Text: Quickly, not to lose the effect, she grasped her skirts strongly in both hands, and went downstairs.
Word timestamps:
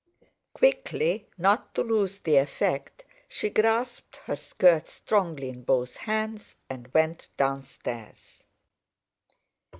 Quickly, 0.53 1.29
not 1.37 1.75
to 1.75 1.83
lose 1.83 2.17
the 2.17 2.37
effect, 2.37 3.05
she 3.29 3.51
grasped 3.51 4.15
her 4.25 4.35
skirts 4.35 4.93
strongly 4.93 5.49
in 5.49 5.61
both 5.61 5.95
hands, 5.95 6.55
and 6.71 6.91
went 6.91 7.29
downstairs. 7.37 8.45